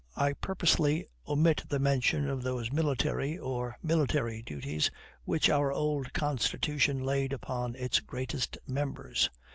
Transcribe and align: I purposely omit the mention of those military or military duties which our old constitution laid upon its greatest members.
I 0.15 0.33
purposely 0.33 1.05
omit 1.27 1.61
the 1.69 1.77
mention 1.77 2.27
of 2.27 2.41
those 2.41 2.71
military 2.71 3.37
or 3.37 3.77
military 3.83 4.41
duties 4.41 4.89
which 5.25 5.47
our 5.47 5.71
old 5.71 6.11
constitution 6.11 7.03
laid 7.05 7.33
upon 7.33 7.75
its 7.75 7.99
greatest 7.99 8.57
members. 8.65 9.29